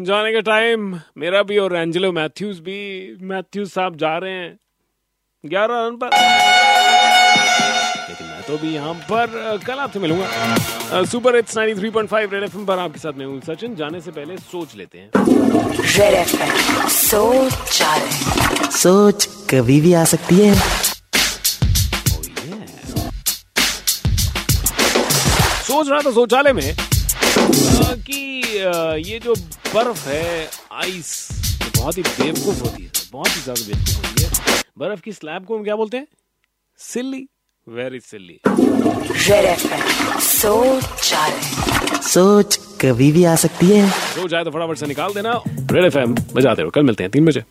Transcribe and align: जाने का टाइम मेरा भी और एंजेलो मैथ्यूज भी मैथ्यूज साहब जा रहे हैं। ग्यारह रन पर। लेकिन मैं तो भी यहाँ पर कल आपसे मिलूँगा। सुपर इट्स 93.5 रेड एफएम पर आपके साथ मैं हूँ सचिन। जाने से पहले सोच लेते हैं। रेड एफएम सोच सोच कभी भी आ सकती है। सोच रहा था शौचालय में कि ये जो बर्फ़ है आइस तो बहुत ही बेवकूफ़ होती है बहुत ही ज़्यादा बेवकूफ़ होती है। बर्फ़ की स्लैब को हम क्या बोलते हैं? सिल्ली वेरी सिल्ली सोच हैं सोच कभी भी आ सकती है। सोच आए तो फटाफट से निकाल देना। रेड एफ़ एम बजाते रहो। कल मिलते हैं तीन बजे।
जाने 0.00 0.32
का 0.32 0.40
टाइम 0.40 0.94
मेरा 1.18 1.42
भी 1.42 1.58
और 1.58 1.74
एंजेलो 1.76 2.10
मैथ्यूज 2.12 2.58
भी 2.60 2.78
मैथ्यूज 3.22 3.68
साहब 3.70 3.96
जा 3.96 4.16
रहे 4.18 4.32
हैं। 4.32 4.58
ग्यारह 5.44 5.86
रन 5.86 5.96
पर। 5.96 6.10
लेकिन 8.08 8.26
मैं 8.26 8.42
तो 8.42 8.58
भी 8.58 8.74
यहाँ 8.74 8.94
पर 9.10 9.58
कल 9.66 9.78
आपसे 9.78 9.98
मिलूँगा। 9.98 11.02
सुपर 11.04 11.36
इट्स 11.36 11.56
93.5 11.58 12.32
रेड 12.32 12.42
एफएम 12.42 12.64
पर 12.66 12.78
आपके 12.78 12.98
साथ 12.98 13.18
मैं 13.18 13.26
हूँ 13.26 13.40
सचिन। 13.40 13.74
जाने 13.76 14.00
से 14.00 14.10
पहले 14.10 14.36
सोच 14.38 14.74
लेते 14.76 14.98
हैं। 14.98 15.10
रेड 15.78 16.14
एफएम 16.14 16.88
सोच 16.88 17.52
सोच 18.74 19.28
कभी 19.50 19.80
भी 19.80 19.94
आ 19.94 20.04
सकती 20.04 20.40
है। 20.40 20.54
सोच 25.62 25.88
रहा 25.88 26.00
था 26.00 26.10
शौचालय 26.10 26.52
में 26.52 26.74
कि 27.38 28.23
ये 28.54 29.18
जो 29.18 29.34
बर्फ़ 29.74 30.08
है 30.08 30.50
आइस 30.72 31.28
तो 31.62 31.80
बहुत 31.80 31.96
ही 31.98 32.02
बेवकूफ़ 32.02 32.60
होती 32.62 32.82
है 32.82 32.90
बहुत 33.12 33.28
ही 33.28 33.40
ज़्यादा 33.42 33.66
बेवकूफ़ 33.66 33.96
होती 33.96 34.22
है। 34.22 34.62
बर्फ़ 34.78 35.00
की 35.00 35.12
स्लैब 35.12 35.44
को 35.46 35.56
हम 35.56 35.64
क्या 35.64 35.76
बोलते 35.76 35.96
हैं? 35.96 36.06
सिल्ली 36.80 37.26
वेरी 37.68 38.00
सिल्ली 38.00 38.40
सोच 40.22 41.12
हैं 41.14 42.00
सोच 42.02 42.56
कभी 42.80 43.10
भी 43.12 43.24
आ 43.24 43.34
सकती 43.36 43.66
है। 43.66 43.88
सोच 43.90 44.34
आए 44.34 44.44
तो 44.44 44.50
फटाफट 44.50 44.78
से 44.78 44.86
निकाल 44.86 45.14
देना। 45.14 45.32
रेड 45.72 45.84
एफ़ 45.84 45.98
एम 45.98 46.14
बजाते 46.34 46.62
रहो। 46.62 46.70
कल 46.70 46.82
मिलते 46.82 47.02
हैं 47.04 47.10
तीन 47.12 47.24
बजे। 47.26 47.44